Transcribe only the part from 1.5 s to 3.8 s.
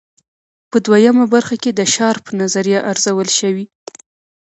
کې د شارپ نظریه ارزول شوې.